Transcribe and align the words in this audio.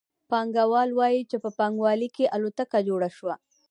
پانګوال 0.29 0.89
وايي 0.99 1.21
چې 1.29 1.37
په 1.43 1.49
پانګوالي 1.57 2.09
کې 2.15 2.31
الوتکه 2.35 2.79
جوړه 2.87 3.09
شوه 3.17 3.35